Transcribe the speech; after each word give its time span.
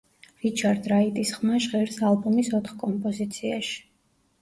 რიჩარდ 0.45 0.89
რაიტის 0.91 1.35
ხმა 1.37 1.61
ჟღერს 1.67 2.01
ალბომის 2.09 2.53
ოთხ 2.63 2.83
კომპოზიციაში. 2.87 3.81